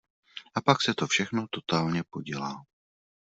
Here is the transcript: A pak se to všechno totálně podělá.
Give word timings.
A 0.55 0.61
pak 0.61 0.81
se 0.81 0.93
to 0.93 1.07
všechno 1.07 1.47
totálně 1.47 2.03
podělá. 2.09 2.63